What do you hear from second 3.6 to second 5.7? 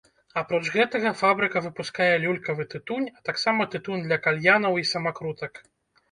тытунь для кальянаў і самакрутак.